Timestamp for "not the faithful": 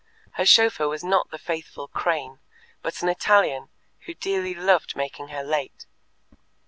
1.03-1.87